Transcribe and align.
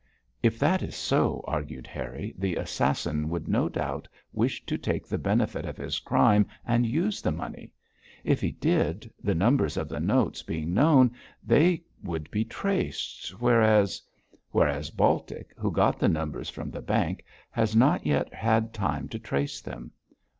'If 0.41 0.57
that 0.57 0.81
is 0.81 0.95
so,' 0.95 1.45
argued 1.45 1.85
Harry, 1.85 2.33
'the 2.35 2.55
assassin 2.55 3.29
would 3.29 3.47
no 3.47 3.69
doubt 3.69 4.07
wish 4.33 4.65
to 4.65 4.75
take 4.75 5.05
the 5.05 5.19
benefit 5.19 5.63
of 5.63 5.77
his 5.77 5.99
crime 5.99 6.47
and 6.65 6.87
use 6.87 7.21
the 7.21 7.31
money. 7.31 7.71
If 8.23 8.41
he 8.41 8.51
did, 8.51 9.13
the 9.23 9.35
numbers 9.35 9.77
of 9.77 9.87
the 9.89 9.99
notes 9.99 10.41
being 10.41 10.73
known, 10.73 11.11
they 11.45 11.83
would 12.01 12.31
be 12.31 12.43
traced, 12.43 13.29
whereas' 13.39 14.01
'Whereas 14.51 14.89
Baltic, 14.89 15.53
who 15.55 15.69
got 15.71 15.99
the 15.99 16.09
numbers 16.09 16.49
from 16.49 16.71
the 16.71 16.81
bank, 16.81 17.23
has 17.51 17.75
not 17.75 18.03
yet 18.03 18.33
had 18.33 18.73
time 18.73 19.07
to 19.09 19.19
trace 19.19 19.61
them. 19.61 19.91